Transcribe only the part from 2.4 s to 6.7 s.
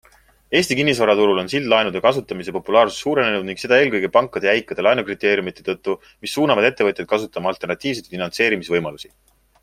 populaarsus suurenenud ning seda eelkõige pankade jäikade laenukriteeriumite tõttu, mis suunavad